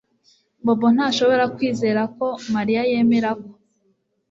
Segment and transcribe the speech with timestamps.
[0.65, 3.47] Bobo ntashobora kwizera ko Mariya yemera ko